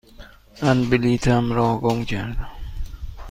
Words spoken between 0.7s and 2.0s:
بلیطم را